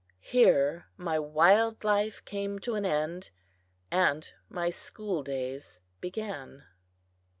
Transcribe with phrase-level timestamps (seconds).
[0.23, 3.29] Here my wild life came to an end,
[3.91, 6.63] and my school days began.